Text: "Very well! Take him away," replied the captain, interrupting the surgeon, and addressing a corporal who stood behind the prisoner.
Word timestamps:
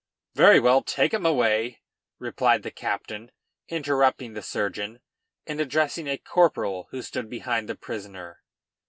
"Very 0.33 0.59
well! 0.59 0.81
Take 0.81 1.13
him 1.13 1.27
away," 1.27 1.83
replied 2.17 2.63
the 2.63 2.71
captain, 2.71 3.29
interrupting 3.67 4.33
the 4.33 4.41
surgeon, 4.41 4.99
and 5.45 5.61
addressing 5.61 6.07
a 6.07 6.17
corporal 6.17 6.87
who 6.89 7.03
stood 7.03 7.29
behind 7.29 7.69
the 7.69 7.75
prisoner. 7.75 8.41